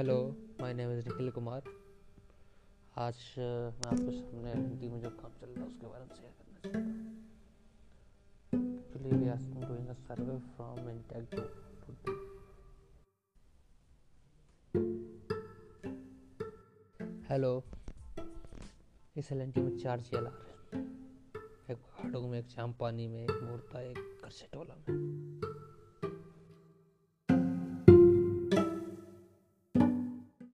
[0.00, 0.20] Hello,
[0.60, 1.62] my name is Nikhil Kumar.
[2.96, 6.32] आज मैं आपके सामने हिंदी में जो काम चल रहा है उसके बारे में शेयर
[6.38, 6.94] करना चाहता हूँ।
[8.78, 11.42] Actually we are doing a survey from intake to
[17.30, 17.52] hello
[19.16, 20.82] इस एल में चार जी एल रहे है।
[21.70, 24.89] एक पहाड़ों में, एक चांपानी में, एक मूर्ता, एक करसेटोला में।